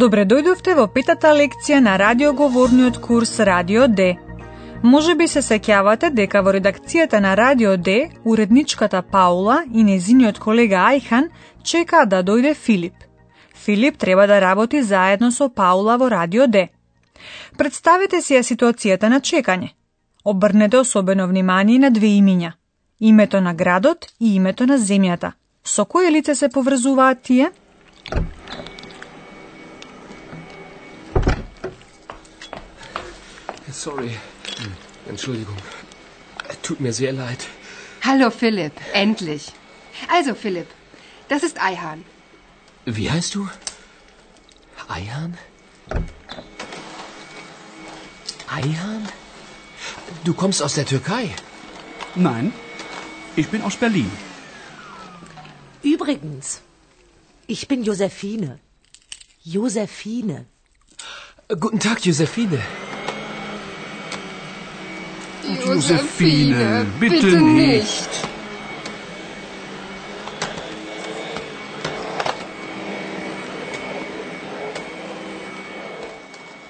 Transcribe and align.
Добре 0.00 0.22
дојдовте 0.24 0.72
во 0.78 0.86
петата 0.88 1.30
лекција 1.36 1.78
на 1.84 1.98
радиоговорниот 2.00 2.98
курс 3.04 3.34
Радио 3.48 3.88
Д. 3.88 4.14
Може 4.82 5.14
би 5.14 5.26
се 5.28 5.42
сеќавате 5.44 6.08
дека 6.20 6.40
во 6.46 6.54
редакцијата 6.56 7.20
на 7.20 7.34
Радио 7.36 7.74
Д, 7.76 7.96
уредничката 8.24 9.02
Паула 9.02 9.58
и 9.74 9.84
незиниот 9.84 10.38
колега 10.38 10.86
Ајхан 10.92 11.28
чека 11.62 12.06
да 12.06 12.22
дојде 12.24 12.54
Филип. 12.54 12.94
Филип 13.64 13.98
треба 13.98 14.26
да 14.26 14.40
работи 14.40 14.82
заедно 14.82 15.32
со 15.32 15.50
Паула 15.50 15.98
во 15.98 16.08
Радио 16.10 16.46
Д. 16.46 16.68
Представете 17.58 18.22
си 18.22 18.38
ја 18.38 18.42
ситуацијата 18.52 19.12
на 19.12 19.20
чекање. 19.20 19.74
Обрнете 20.24 20.78
особено 20.78 21.28
внимание 21.28 21.78
на 21.78 21.90
две 21.90 22.16
имиња. 22.16 22.52
Името 23.00 23.40
на 23.40 23.54
градот 23.54 24.06
и 24.20 24.34
името 24.36 24.66
на 24.66 24.78
земјата. 24.78 25.32
Со 25.64 25.84
кое 25.84 26.10
лице 26.10 26.34
се 26.34 26.48
поврзуваат 26.48 27.22
тие? 27.22 27.50
Sorry. 33.80 34.10
Entschuldigung. 35.08 35.56
Tut 36.62 36.80
mir 36.80 36.92
sehr 36.92 37.12
leid. 37.12 37.46
Hallo 38.02 38.28
Philipp, 38.30 38.74
endlich. 38.92 39.52
Also 40.16 40.34
Philipp, 40.34 40.66
das 41.30 41.42
ist 41.42 41.56
Eihahn. 41.68 42.04
Wie 42.84 43.10
heißt 43.10 43.34
du? 43.34 43.48
Eihan? 44.96 45.38
Eihan? 48.58 49.08
Du 50.24 50.34
kommst 50.34 50.62
aus 50.62 50.74
der 50.74 50.84
Türkei. 50.84 51.24
Nein, 52.14 52.52
ich 53.36 53.48
bin 53.48 53.62
aus 53.62 53.76
Berlin. 53.76 54.10
Übrigens, 55.82 56.60
ich 57.46 57.66
bin 57.66 57.82
Josephine. 57.82 58.58
Josephine. 59.42 60.44
Guten 61.48 61.80
Tag, 61.80 62.04
Josephine. 62.04 62.60
Josephine, 65.58 66.86
bitte 67.00 67.40
nicht. 67.40 68.26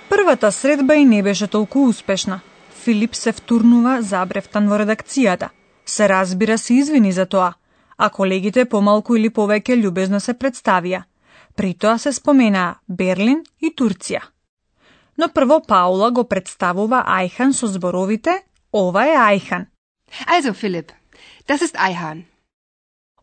Првата 0.08 0.52
средба 0.52 0.94
и 0.94 1.04
не 1.04 1.22
беше 1.22 1.46
толку 1.46 1.88
успешна. 1.88 2.40
Филип 2.84 3.14
се 3.14 3.32
втурнува 3.32 4.02
забревтан 4.02 4.68
во 4.68 4.78
редакцијата. 4.80 5.48
Се 5.86 6.08
разбира 6.08 6.58
се 6.58 6.74
извини 6.74 7.12
за 7.12 7.26
тоа, 7.26 7.52
а 7.98 8.10
колегите 8.10 8.64
помалку 8.64 9.16
или 9.16 9.28
повеќе 9.30 9.76
љубезно 9.76 10.20
се 10.20 10.34
представија. 10.34 11.02
При 11.56 11.74
тоа 11.74 11.98
се 11.98 12.12
споменаа 12.12 12.78
Берлин 12.88 13.44
и 13.60 13.74
Турција. 13.76 14.20
Но 15.18 15.28
прво 15.28 15.60
Паула 15.60 16.10
го 16.10 16.24
представува 16.24 17.04
Ајхан 17.04 17.52
со 17.52 17.66
зборовите 17.66 18.42
Ова 18.72 19.04
е 19.06 19.16
Ајхан. 19.16 19.66
Also 20.26 20.52
Philipp, 20.54 20.92
das 21.48 21.62
ist 21.62 21.74
Eihahn. 21.74 22.24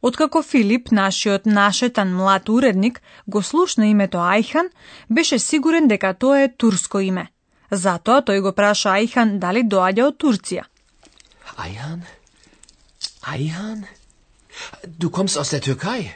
Откако 0.01 0.43
Филип, 0.43 0.91
нашиот 0.91 1.45
нашетан 1.45 2.15
млад 2.15 2.49
уредник, 2.49 3.01
го 3.27 3.41
слушна 3.43 3.87
името 3.87 4.17
Ајхан, 4.17 4.69
беше 5.09 5.39
сигурен 5.39 5.87
дека 5.87 6.13
тоа 6.13 6.41
е 6.41 6.53
турско 6.57 6.99
име. 6.99 7.27
Затоа 7.71 8.21
тој 8.21 8.41
го 8.41 8.51
праша 8.51 8.89
Ајхан 8.89 9.39
дали 9.39 9.63
доаѓа 9.63 10.03
од 10.07 10.17
Турција. 10.21 10.63
Eihan? 11.65 12.03
Eihan? 13.33 13.85
Du 14.83 15.09
kommst 15.09 15.37
aus 15.37 15.49
der 15.49 15.61
Türkei. 15.61 16.11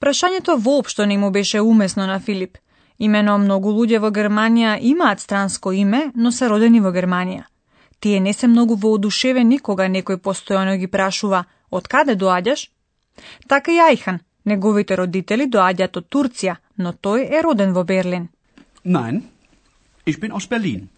Прашањето 0.00 0.56
воопшто 0.56 1.06
не 1.06 1.18
му 1.18 1.30
беше 1.30 1.60
умесно 1.60 2.06
на 2.06 2.20
Филип. 2.20 2.58
Имено 2.98 3.38
многу 3.38 3.70
луѓе 3.72 3.98
во 3.98 4.10
Германија 4.10 4.78
имаат 4.80 5.20
странско 5.20 5.72
име, 5.72 6.12
но 6.14 6.32
се 6.32 6.48
родени 6.48 6.80
во 6.80 6.92
Германија. 6.92 7.44
Тие 8.00 8.20
не 8.20 8.32
се 8.32 8.48
многу 8.48 8.74
воодушевени 8.74 9.58
кога 9.58 9.88
некој 9.88 10.16
постојано 10.24 10.76
ги 10.80 10.88
прашува 10.88 11.44
од 11.70 11.88
каде 11.88 12.16
доаѓаш? 12.16 12.68
Така 13.48 13.72
и 13.72 13.80
Ајхан, 13.84 14.20
неговите 14.44 14.96
родители 14.96 15.46
доаѓаат 15.46 16.00
од 16.00 16.06
Турција, 16.08 16.56
но 16.78 16.92
тој 16.92 17.28
е 17.28 17.42
роден 17.42 17.74
во 17.76 17.84
Берлин. 17.84 18.28
Nein, 18.84 19.22
ich 20.06 20.18
bin 20.20 20.32
aus 20.32 20.48
Berlin. 20.48 20.88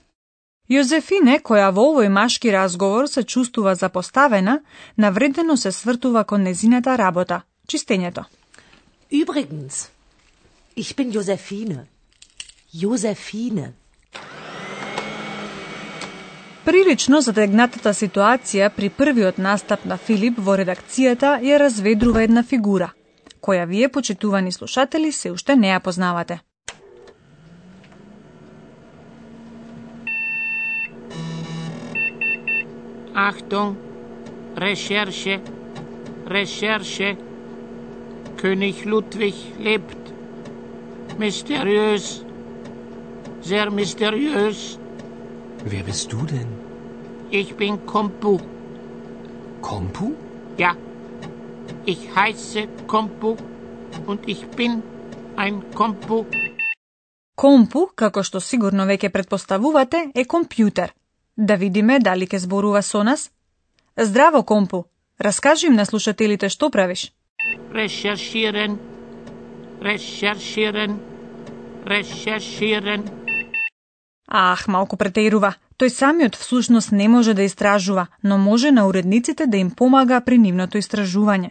Јозефине, 0.70 1.40
која 1.42 1.72
во 1.74 1.88
овој 1.90 2.08
машки 2.08 2.52
разговор 2.54 3.08
се 3.10 3.22
чувствува 3.22 3.74
запоставена, 3.74 4.60
навредено 4.96 5.56
се 5.56 5.72
свртува 5.72 6.24
кон 6.24 6.42
незината 6.42 6.96
работа, 6.98 7.42
чистењето. 7.66 8.24
Übrigens, 9.10 9.88
ich 10.76 10.94
bin 10.96 11.10
Josephine. 11.12 11.86
Josephine. 12.72 13.81
Прилично 16.62 17.18
затегнатата 17.20 17.90
ситуација 17.90 18.68
при 18.70 18.88
првиот 18.88 19.38
настап 19.42 19.82
на 19.84 19.96
Филип 19.98 20.36
во 20.38 20.54
редакцијата 20.60 21.32
ја 21.42 21.56
разведрува 21.58 22.22
една 22.22 22.44
фигура, 22.46 22.92
која 23.42 23.64
вие, 23.66 23.88
почитувани 23.88 24.52
слушатели, 24.52 25.10
се 25.12 25.32
уште 25.32 25.56
не 25.56 25.72
ја 25.72 25.80
познавате. 25.82 26.38
Achtung, 33.14 33.74
Recherche, 34.56 35.40
Recherche. 36.26 37.16
König 38.36 38.86
Ludwig 38.86 39.34
lebt. 39.58 39.98
Mysteriös, 41.18 42.24
sehr 43.42 43.70
mysteriös. 43.70 44.81
Wer 45.64 45.84
bist 45.84 46.12
du 46.12 46.26
denn? 46.26 46.48
Ich 47.30 47.54
bin 47.54 47.86
Kompu. 47.86 48.38
Kompu? 49.60 50.14
Ja, 50.58 50.76
ich 51.86 52.14
heiße 52.14 52.66
Kompu 52.86 53.36
und 54.06 54.28
ich 54.28 54.46
bin 54.48 54.82
ein 55.36 55.62
Kompu. 55.74 56.24
Компу, 57.34 57.88
како 57.94 58.22
што 58.22 58.40
сигурно 58.40 58.84
веќе 58.86 59.08
предпоставувате, 59.08 60.10
е 60.14 60.24
компјутер. 60.24 60.90
Да 61.36 61.54
видиме 61.56 61.98
дали 61.98 62.26
ке 62.26 62.38
зборува 62.38 62.82
со 62.82 63.02
нас. 63.02 63.30
Здраво, 63.96 64.42
Компу. 64.42 64.84
Раскажи 65.18 65.66
им 65.66 65.74
на 65.74 65.86
слушателите 65.86 66.48
што 66.48 66.70
правиш. 66.70 67.12
Recherchieren, 67.72 68.78
recherchieren, 69.80 70.98
recherchieren. 71.86 73.21
Ах, 74.28 74.68
малку 74.68 74.96
претерува. 74.96 75.54
Тој 75.78 75.88
самиот 75.88 76.36
всушност 76.36 76.92
не 76.92 77.08
може 77.08 77.34
да 77.34 77.42
истражува, 77.42 78.06
но 78.22 78.38
може 78.38 78.70
на 78.70 78.86
уредниците 78.86 79.46
да 79.46 79.56
им 79.56 79.70
помага 79.70 80.20
при 80.20 80.38
нивното 80.38 80.78
истражување. 80.78 81.50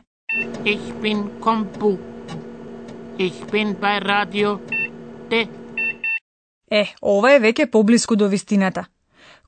Ich 0.64 0.94
bin 1.02 1.40
Kompu. 1.40 1.98
Ich 3.18 3.46
bin 3.52 3.76
bei 3.76 4.00
Radio 4.00 4.60
D. 5.30 5.48
Е, 6.72 6.86
ова 7.01 7.34
е 7.36 7.40
веќе 7.40 7.72
поблиску 7.72 8.16
до 8.16 8.28
вистината. 8.28 8.86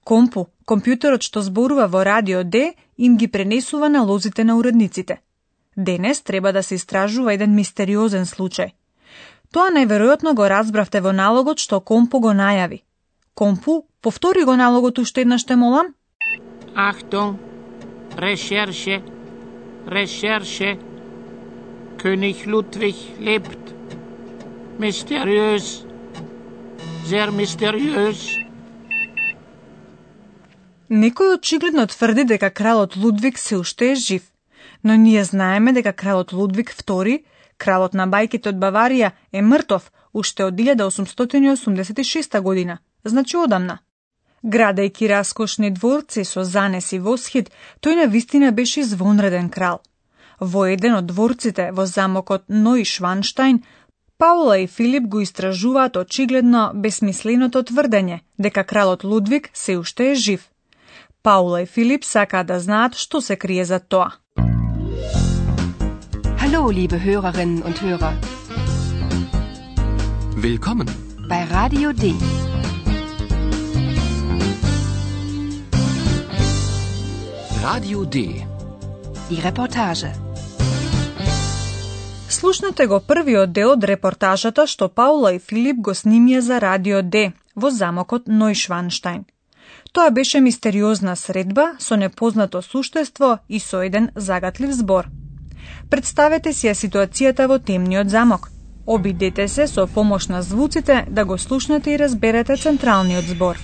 Компу, 0.03 0.47
компјутерот 0.67 1.23
што 1.23 1.41
зборува 1.41 1.87
во 1.87 2.03
радио 2.03 2.43
Д, 2.43 2.73
им 2.97 3.17
ги 3.17 3.27
пренесува 3.27 3.89
на 3.89 4.01
лозите 4.01 4.43
на 4.43 4.57
уредниците. 4.57 5.21
Денес 5.77 6.21
треба 6.21 6.51
да 6.53 6.63
се 6.63 6.75
истражува 6.75 7.33
еден 7.33 7.55
мистериозен 7.55 8.25
случај. 8.25 8.73
Тоа 9.51 9.71
најверојатно 9.71 10.33
го 10.33 10.49
разбравте 10.49 10.99
во 10.99 11.11
налогот 11.11 11.59
што 11.59 11.79
Компу 11.79 12.19
го 12.19 12.33
најави. 12.33 12.83
Компу, 13.35 13.83
повтори 14.01 14.43
го 14.43 14.55
налогот 14.55 14.97
уште 14.97 15.21
еднаш 15.21 15.43
те 15.45 15.55
молам? 15.55 15.87
Achtung, 16.75 17.37
Recherche, 18.17 19.01
Recherche. 19.87 20.77
König 21.97 22.47
Ludwig 22.47 22.95
lebt. 23.19 23.63
Mysteriös, 24.79 25.85
sehr 27.05 27.29
mysteriös. 27.31 28.19
Некој 30.89 31.37
очигледно 31.37 31.87
тврди 31.87 32.25
дека 32.27 32.49
кралот 32.49 32.95
Лудвиг 32.95 33.39
се 33.39 33.57
уште 33.57 33.91
е 33.91 33.95
жив, 33.95 34.23
но 34.83 34.95
ние 34.95 35.23
знаеме 35.23 35.73
дека 35.73 35.93
кралот 35.93 36.33
Лудвиг 36.33 36.75
II, 36.75 37.23
кралот 37.57 37.93
на 37.93 38.05
бајките 38.07 38.51
од 38.51 38.59
Баварија, 38.59 39.11
е 39.31 39.41
мртов 39.41 39.91
уште 40.13 40.43
од 40.43 40.53
1886 40.53 42.41
година, 42.41 42.77
значи 43.03 43.37
одамна. 43.37 43.79
Градејки 44.43 45.07
раскошни 45.07 45.71
дворци 45.71 46.23
со 46.25 46.43
занес 46.43 46.91
и 46.93 46.99
восхит, 46.99 47.51
тој 47.81 47.95
на 47.95 48.05
вистина 48.11 48.51
беше 48.51 48.83
звонреден 48.83 49.49
крал. 49.49 49.79
Во 50.39 50.65
еден 50.67 50.95
од 50.95 51.05
дворците 51.07 51.71
во 51.71 51.85
замокот 51.85 52.43
Ној 52.49 52.83
Шванштајн, 52.83 53.63
Паула 54.17 54.57
и 54.59 54.67
Филип 54.67 55.03
го 55.03 55.21
истражуваат 55.21 55.97
очигледно 55.97 56.71
безсмисленото 56.75 57.63
тврдење 57.63 58.19
дека 58.37 58.63
кралот 58.63 59.03
Лудвиг 59.03 59.49
се 59.53 59.77
уште 59.77 60.11
е 60.11 60.15
жив. 60.15 60.49
Паула 61.23 61.61
и 61.61 61.65
Филип 61.65 62.03
сакаат 62.03 62.47
да 62.47 62.59
знаат 62.59 62.95
што 62.95 63.21
се 63.21 63.35
крие 63.35 63.65
за 63.65 63.79
тоа. 63.79 64.11
Hallo, 66.43 66.69
liebe 66.69 66.99
Hörerinnen 66.99 67.63
und 67.63 67.81
Hörer. 67.81 68.13
Willkommen. 70.35 70.87
Bei 71.29 71.43
Radio 71.49 71.93
D. 71.93 72.42
Radio 77.63 78.03
D. 78.03 78.15
Die 79.29 79.41
Reportage. 79.41 80.07
Слушнете 82.29 82.87
го 82.87 82.99
првиот 82.99 83.51
дел 83.51 83.69
од 83.71 83.83
репортажата 83.83 84.65
што 84.67 84.89
Паула 84.89 85.31
и 85.35 85.39
Филип 85.39 85.77
го 85.79 85.93
снимија 85.95 86.41
за 86.43 86.57
Радио 86.59 86.99
Д 87.01 87.31
во 87.55 87.69
замокот 87.71 88.27
Нојшванштајн. 88.27 89.21
Тоа 89.93 90.11
беше 90.11 90.41
мистериозна 90.41 91.15
средба 91.15 91.69
со 91.79 91.95
непознато 91.95 92.61
суштество 92.61 93.37
и 93.47 93.59
со 93.59 93.79
еден 93.81 94.09
загатлив 94.15 94.73
збор. 94.75 95.07
Представете 95.89 96.53
си 96.53 96.67
ја 96.67 96.73
ситуацијата 96.75 97.47
во 97.47 97.59
темниот 97.59 98.09
замок. 98.09 98.51
Обидете 98.85 99.47
се 99.47 99.67
со 99.67 99.87
помош 99.87 100.27
на 100.27 100.41
звуците 100.41 101.05
да 101.07 101.25
го 101.25 101.37
слушнете 101.37 101.91
и 101.91 101.99
разберете 101.99 102.57
централниот 102.57 103.23
збор. 103.23 103.55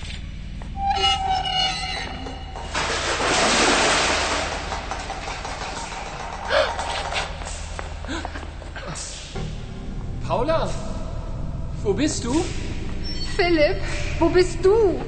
Bist 12.00 12.24
du? 12.24 12.32
Philipp, 13.36 13.76
wo 14.18 14.30
bist 14.30 14.64
du? 14.64 14.98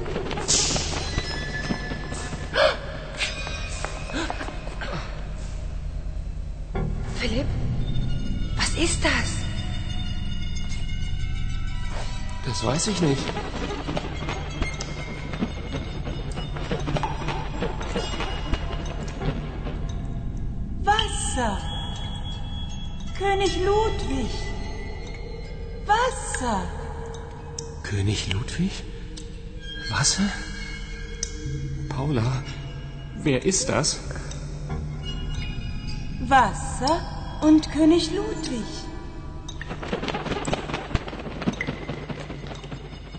Philipp, 7.15 7.47
was 8.55 8.69
ist 8.75 9.03
das? 9.03 9.27
Das 12.45 12.63
weiß 12.63 12.87
ich 12.89 13.01
nicht. 13.01 13.23
Wasser. 20.83 21.57
König 23.17 23.57
Ludwig. 23.65 24.29
Wasser. 25.87 26.82
König 28.03 28.33
Ludwig? 28.33 28.71
Wasser? 29.89 30.29
Paula, 31.87 32.43
wer 33.15 33.45
ist 33.45 33.69
das? 33.69 34.01
Wasser 36.27 37.39
und 37.43 37.71
König 37.71 38.11
Ludwig. 38.11 38.65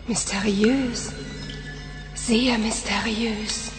Mysteriös. 0.06 1.12
Sehr 2.14 2.58
mysteriös. 2.58 3.73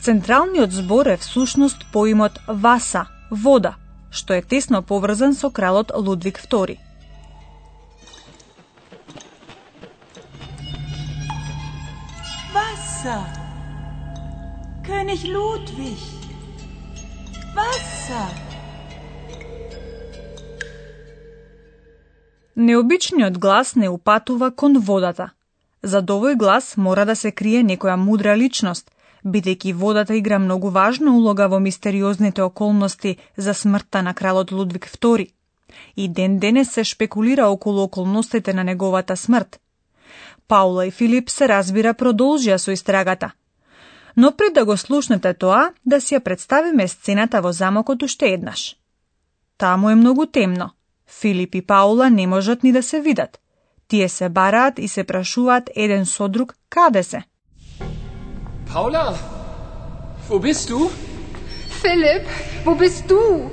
Централниот 0.00 0.72
збор 0.72 1.06
е 1.06 1.16
всушност 1.16 1.86
поимот 1.92 2.38
Васа, 2.48 3.06
вода, 3.30 3.74
што 4.10 4.34
е 4.34 4.42
тесно 4.42 4.82
поврзан 4.82 5.34
со 5.34 5.50
кралот 5.50 5.90
Лудвиг 5.94 6.38
II. 6.38 6.78
Wasser. 12.54 13.22
König 14.86 15.22
Ludwig. 15.34 15.98
Wasser. 17.56 18.28
Необичниот 22.56 23.38
глас 23.38 23.74
не 23.74 23.88
упатува 23.88 24.50
кон 24.50 24.78
водата. 24.78 25.30
За 25.82 26.02
овој 26.02 26.36
глас 26.36 26.76
мора 26.76 27.04
да 27.04 27.14
се 27.16 27.30
крие 27.30 27.62
некоја 27.62 27.96
мудра 27.96 28.36
личност, 28.36 28.90
бидејќи 29.24 29.72
водата 29.72 30.14
игра 30.14 30.38
многу 30.38 30.70
важна 30.70 31.12
улога 31.16 31.48
во 31.48 31.58
мистериозните 31.58 32.42
околности 32.42 33.16
за 33.36 33.54
смртта 33.54 34.02
на 34.02 34.14
кралот 34.14 34.52
Лудвиг 34.52 34.86
II. 34.86 35.30
И 35.96 36.08
ден 36.08 36.38
денес 36.38 36.70
се 36.70 36.84
шпекулира 36.84 37.46
околу 37.46 37.82
околностите 37.82 38.52
на 38.54 38.64
неговата 38.64 39.16
смрт. 39.16 39.60
Паула 40.48 40.86
и 40.86 40.90
Филип 40.90 41.30
се 41.30 41.48
разбира 41.48 41.94
продолжија 41.94 42.56
со 42.56 42.72
истрагата. 42.72 43.32
Но 44.16 44.32
пред 44.36 44.54
да 44.54 44.64
го 44.64 44.76
слушнете 44.76 45.34
тоа, 45.34 45.72
да 45.86 46.00
си 46.00 46.14
ја 46.14 46.20
представиме 46.20 46.88
сцената 46.88 47.40
во 47.40 47.52
замокот 47.52 48.02
уште 48.02 48.32
еднаш. 48.32 48.76
Таму 49.58 49.90
е 49.90 49.94
многу 49.94 50.26
темно. 50.26 50.70
Филип 51.20 51.54
и 51.54 51.62
Паула 51.62 52.10
не 52.10 52.26
можат 52.26 52.62
ни 52.62 52.72
да 52.72 52.82
се 52.82 53.00
видат. 53.00 53.38
Тие 53.88 54.08
се 54.08 54.28
бараат 54.28 54.78
и 54.78 54.88
се 54.88 55.04
прашуваат 55.04 55.70
еден 55.76 56.06
со 56.06 56.28
друг 56.28 56.56
каде 56.68 57.02
се. 57.02 57.22
Paula, 58.72 59.16
wo 60.28 60.38
bist 60.38 60.68
du? 60.68 60.90
Philipp, 61.80 62.26
wo 62.64 62.74
bist 62.74 63.08
du? 63.08 63.50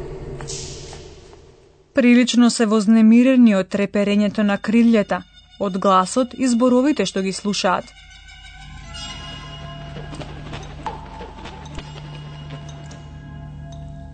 Прилично 1.94 2.50
се 2.50 2.66
вознемирени 2.66 3.56
од 3.56 3.70
треперењето 3.72 4.44
на 4.44 4.58
крилјета, 4.58 5.22
од 5.60 5.78
гласот 5.80 6.36
и 6.36 6.48
зборовите 6.52 7.06
што 7.06 7.24
ги 7.24 7.32
слушаат. 7.32 7.88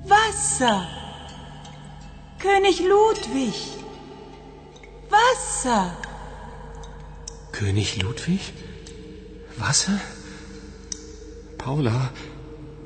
Wasser. 0.05 0.86
König 2.46 2.86
Ludwig. 2.86 3.58
Wasser. 5.10 5.86
König 7.51 7.98
Ludwig? 8.03 8.53
Wasser? 9.58 10.20
Paula, 11.61 11.99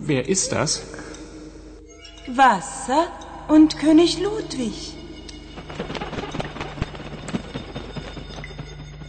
wer 0.08 0.22
ist 0.34 0.48
das? 0.52 0.70
Wasser 2.28 3.04
und 3.48 3.68
König 3.82 4.12
Ludwig. 4.24 4.76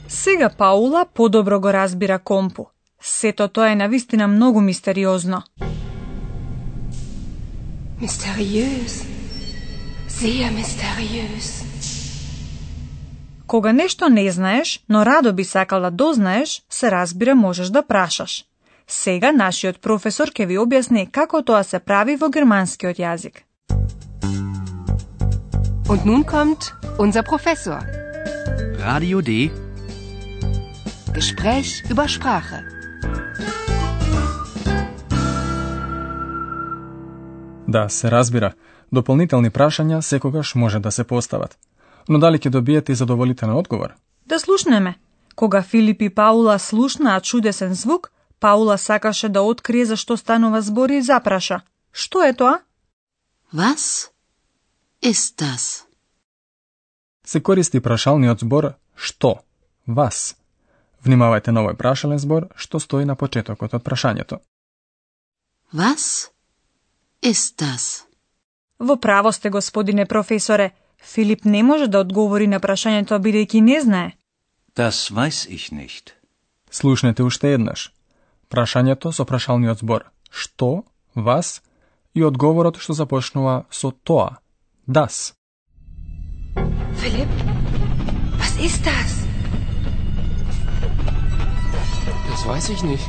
Сега 0.07 0.49
Паула 0.49 1.05
подобро 1.13 1.59
го 1.59 1.73
разбира 1.73 2.19
компу. 2.19 2.65
Сето 3.01 3.47
тоа 3.47 3.71
е 3.71 3.75
навистина 3.75 4.27
многу 4.27 4.61
мистериозно. 4.61 5.43
Mysteriös. 8.01 8.93
Sehr 10.09 10.49
mysteriös. 10.59 11.47
Кога 13.47 13.73
нешто 13.73 14.09
не 14.09 14.31
знаеш, 14.31 14.83
но 14.89 15.05
радо 15.05 15.33
би 15.33 15.43
сакал 15.43 15.81
да 15.81 15.91
дознаеш, 15.91 16.61
се 16.69 16.91
разбира 16.91 17.35
можеш 17.35 17.69
да 17.69 17.83
прашаш. 17.83 18.45
Сега 18.86 19.32
нашиот 19.34 19.80
професор 19.82 20.30
ќе 20.30 20.44
ви 20.46 20.56
објасни 20.62 21.08
како 21.10 21.40
тоа 21.42 21.64
се 21.66 21.80
прави 21.82 22.14
во 22.16 22.28
германскиот 22.30 23.00
јазик. 23.02 23.42
Und 25.90 26.06
nun 26.06 26.22
kommt 26.22 26.70
unser 26.98 27.24
Professor. 27.26 27.82
Radio 28.78 29.20
D. 29.20 29.50
Gespräch 31.14 31.82
über 31.90 32.06
Sprache. 32.06 32.62
Да, 37.68 37.88
се 37.88 38.10
разбира, 38.10 38.52
дополнителни 38.92 39.50
прашања 39.50 40.00
секогаш 40.00 40.54
може 40.54 40.78
да 40.78 40.90
се 40.90 41.04
постават. 41.04 41.58
Но 42.08 42.18
дали 42.18 42.38
ќе 42.38 42.50
добиете 42.50 42.94
задоволителен 42.94 43.56
одговор? 43.56 43.94
Да 44.26 44.38
слушнеме. 44.38 44.94
Кога 45.34 45.62
Филип 45.62 46.02
и 46.02 46.10
Паула 46.10 46.58
слушнаа 46.58 47.20
чудесен 47.20 47.74
звук, 47.74 48.12
Паула 48.46 48.78
сакаше 48.78 49.28
да 49.28 49.42
открие 49.42 49.84
за 49.90 49.96
што 49.98 50.14
станува 50.16 50.60
збор 50.62 50.92
и 50.94 51.00
запраша. 51.02 51.56
Што 51.90 52.20
е 52.22 52.32
тоа? 52.32 52.60
Was 53.50 54.06
ist 55.02 55.42
das? 55.42 55.82
Се 57.26 57.40
користи 57.42 57.80
прашалниот 57.80 58.44
збор 58.46 58.68
што, 58.94 59.42
вас. 59.86 60.36
Внимавајте 61.02 61.50
на 61.50 61.64
овој 61.64 61.74
прашален 61.74 62.22
збор 62.22 62.46
што 62.54 62.78
стои 62.78 63.02
на 63.02 63.18
почетокот 63.18 63.74
од 63.74 63.82
прашањето. 63.82 64.38
Was 65.74 66.30
ist 67.22 67.58
das? 67.58 68.06
Во 68.78 68.94
право 68.94 69.32
сте, 69.32 69.50
господине 69.50 70.06
професоре. 70.06 70.70
Филип 71.02 71.44
не 71.44 71.62
може 71.62 71.90
да 71.90 71.98
одговори 72.06 72.46
на 72.46 72.62
прашањето 72.62 73.18
бидејќи 73.18 73.60
не 73.60 73.82
знае. 73.82 74.14
Das 74.76 75.10
weiß 75.10 75.50
ich 75.50 75.74
nicht. 75.74 76.14
Слушнете 76.70 77.22
уште 77.22 77.52
еднаш. 77.58 77.95
Прашањето 78.48 79.10
со 79.12 79.24
прашалниот 79.24 79.82
збор 79.82 80.06
што, 80.30 80.84
вас 81.14 81.62
и 82.14 82.22
одговорот 82.22 82.78
што 82.78 82.94
започнува 82.94 83.66
со 83.70 83.90
тоа, 83.90 84.38
das. 84.86 85.34
Philipp, 87.00 87.28
was 88.38 88.52
ist 88.62 88.84
das? 88.86 89.10
Das 92.30 92.46
weiß 92.46 92.70
ich 92.70 92.82
nicht. 92.82 93.08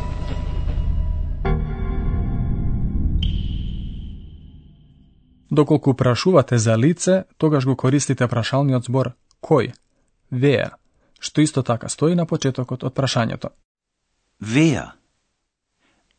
Доколку 5.50 5.94
прашувате 5.94 6.58
за 6.58 6.76
лице, 6.76 7.26
тогаш 7.38 7.66
го 7.66 7.76
користите 7.76 8.28
прашалниот 8.28 8.86
збор 8.86 9.14
кој, 9.42 9.72
веа, 10.32 10.76
што 11.20 11.42
исто 11.42 11.64
така 11.64 11.90
стои 11.90 12.16
на 12.16 12.26
почетокот 12.26 12.84
од 12.84 12.94
прашањето. 12.94 13.54
Wer? 14.42 14.97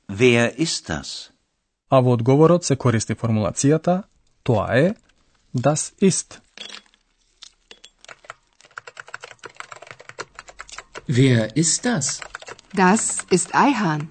Wer 0.08 0.56
ist 0.58 0.88
das? 0.88 1.30
А 1.90 2.00
во 2.00 2.12
одговорот 2.12 2.64
се 2.64 2.76
користи 2.76 3.14
формулацијата 3.14 4.02
тоа 4.42 4.68
е 4.76 4.94
das 5.54 5.92
ist. 6.00 6.40
Wer 11.08 11.52
ist 11.54 11.84
das? 11.84 12.20
Das 12.74 13.24
ist 13.30 13.50
Eihahn. 13.52 14.08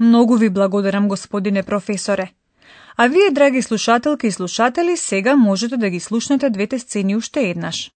Многу 0.00 0.36
ви 0.36 0.50
благодарам, 0.50 1.08
господине 1.08 1.62
професоре. 1.62 2.32
А 2.96 3.08
вие, 3.08 3.30
драги 3.30 3.62
слушателки 3.62 4.26
и 4.26 4.30
слушатели, 4.30 4.96
сега 4.96 5.36
можете 5.36 5.76
да 5.76 5.90
ги 5.90 6.00
слушнете 6.00 6.50
двете 6.50 6.78
сцени 6.78 7.16
уште 7.16 7.40
еднаш. 7.40 7.90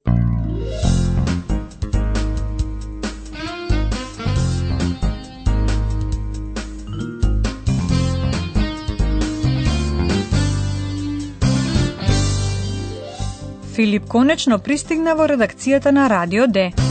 Филип 13.77 14.07
конечно 14.09 14.57
пристигна 14.59 15.13
во 15.19 15.27
редакцијата 15.29 15.93
на 15.93 16.09
Радио 16.09 16.47
Д. 16.49 16.86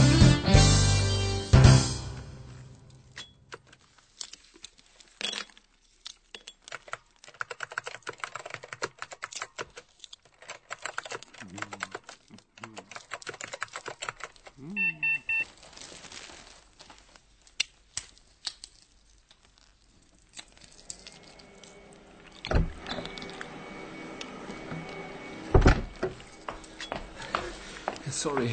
Sorry. 28.26 28.50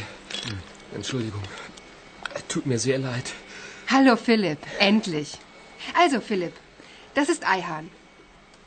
Entschuldigung. 0.94 1.42
Tut 2.48 2.66
mir 2.68 2.78
sehr 2.78 3.00
leid. 3.00 3.28
Hallo 3.94 4.16
Philipp, 4.16 4.60
endlich. 4.80 5.30
Also 6.02 6.22
Philipp, 6.22 6.54
das 7.16 7.28
ist 7.28 7.44
Eihahn. 7.54 7.90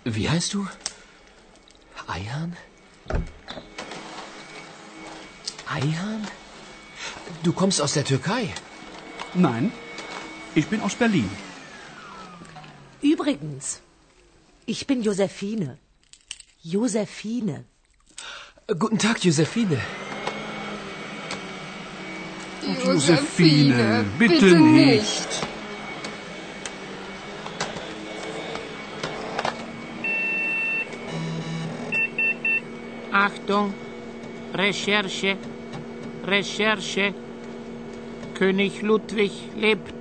Wie 0.04 0.28
heißt 0.28 0.52
du? 0.54 0.66
Eihan? 2.08 2.56
Eihan? 5.76 6.26
Du 7.44 7.52
kommst 7.52 7.80
aus 7.80 7.92
der 7.92 8.04
Türkei. 8.04 8.42
Nein, 9.34 9.70
ich 10.56 10.66
bin 10.66 10.80
aus 10.80 10.96
Berlin. 10.96 11.30
Übrigens, 13.12 13.80
ich 14.74 14.88
bin 14.88 15.02
Josephine. 15.02 15.78
Josephine. 16.62 17.64
Guten 18.66 18.98
Tag, 18.98 19.24
Josephine. 19.24 19.80
Josephine, 22.84 24.04
bitte 24.18 24.58
nicht. 24.58 25.28
Achtung, 33.12 33.72
Recherche, 34.54 35.36
Recherche. 36.26 37.14
König 38.34 38.82
Ludwig 38.82 39.32
lebt. 39.56 39.94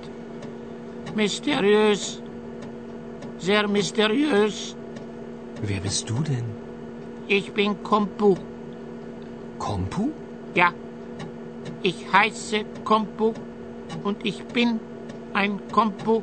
Mysteriös, 1.14 2.20
sehr 3.38 3.66
mysteriös. 3.66 4.76
Wer 5.62 5.80
bist 5.80 6.10
du 6.10 6.16
denn? 6.22 6.44
Ich 7.28 7.50
bin 7.52 7.82
Kompu. 7.82 8.36
Kompu? 9.58 10.10
Ja, 10.54 10.72
ich 11.86 11.98
heiße 12.12 12.64
Kompu 12.84 13.32
und 14.02 14.18
ich 14.24 14.38
bin 14.54 14.80
ein 15.32 15.52
Kompu. 15.70 16.22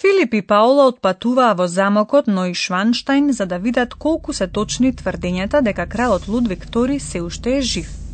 Филип 0.00 0.34
и 0.34 0.42
Паула 0.42 0.84
отпатуваа 0.90 1.54
во 1.58 1.66
замокот 1.66 2.28
Нојшванштајн 2.28 3.30
за 3.38 3.46
да 3.46 3.58
видат 3.58 3.94
колку 3.94 4.32
се 4.32 4.46
точни 4.46 4.92
тврдењата 4.92 5.62
дека 5.68 5.86
кралот 5.94 6.28
Лудвиг 6.28 6.66
II 6.66 6.98
се 6.98 7.22
уште 7.22 7.58
е 7.58 7.62
жив. 7.62 8.07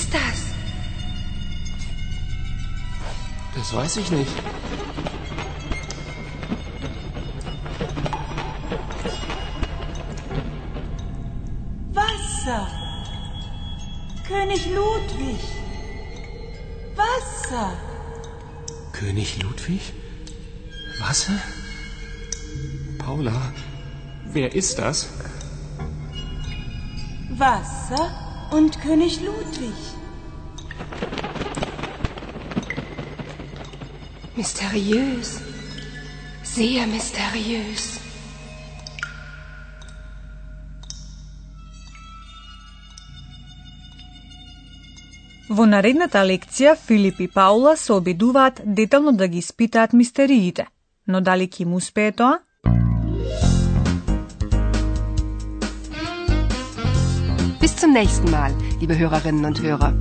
Ist 0.00 0.14
das? 0.14 0.38
Das 3.54 3.74
weiß 3.74 3.96
ich 3.98 4.10
nicht. 4.10 4.32
Wasser. 11.92 12.66
König 14.26 14.66
Ludwig. 14.70 15.40
Wasser. 16.96 17.72
König 18.92 19.42
Ludwig? 19.42 19.92
Wasser? 21.00 21.38
Paula, 22.98 23.52
wer 24.32 24.54
ist 24.54 24.78
das? 24.78 25.08
Wasser 27.30 28.29
und 28.52 28.80
König 28.80 29.20
Ludwig. 29.20 29.78
Mysteriös. 34.36 35.40
Sehr 36.42 36.86
mysteriös. 36.86 38.00
Во 45.48 45.66
наредната 45.66 46.22
лекција 46.24 46.76
Филип 46.76 47.20
и 47.20 47.28
Паула 47.28 47.76
се 47.76 47.92
обидуваат 47.92 48.60
детално 48.64 49.12
да 49.12 49.28
ги 49.28 49.38
испитаат 49.38 49.92
мистериите, 49.92 50.66
но 51.06 51.20
дали 51.20 51.48
ќе 51.48 51.62
им 51.62 51.74
успее 51.74 52.12
тоа? 52.12 52.38
Bis 57.60 57.76
zum 57.76 57.92
nächsten 57.92 58.30
Mal, 58.30 58.54
liebe 58.80 58.96
Hörerinnen 58.98 59.44
und 59.44 59.60
Hörer. 59.60 59.92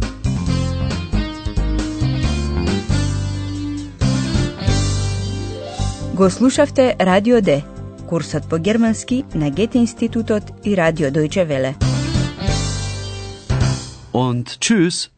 Го 6.15 6.29
слушавте 6.29 6.95
Радио 6.97 7.41
Д, 7.41 7.63
курсот 8.07 8.47
по 8.47 8.59
германски 8.59 9.25
на 9.33 9.49
Гете 9.49 9.79
институтот 9.79 10.43
и 10.63 10.73
Радио 10.73 11.09
Дојче 11.09 11.43
Веле. 11.45 11.75
Und 14.13 14.59
tschüss. 14.61 15.09